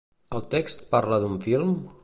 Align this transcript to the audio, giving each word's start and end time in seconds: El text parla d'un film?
El 0.37 0.41
text 0.53 0.87
parla 0.95 1.21
d'un 1.25 1.39
film? 1.47 1.77